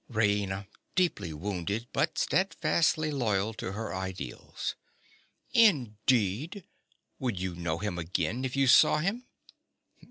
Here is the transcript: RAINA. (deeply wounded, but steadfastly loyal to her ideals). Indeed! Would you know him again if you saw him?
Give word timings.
RAINA. 0.09 0.65
(deeply 0.95 1.31
wounded, 1.31 1.87
but 1.93 2.17
steadfastly 2.17 3.11
loyal 3.11 3.53
to 3.53 3.73
her 3.73 3.93
ideals). 3.93 4.75
Indeed! 5.51 6.65
Would 7.19 7.39
you 7.39 7.53
know 7.53 7.77
him 7.77 7.99
again 7.99 8.43
if 8.43 8.55
you 8.55 8.65
saw 8.65 8.97
him? 8.97 9.27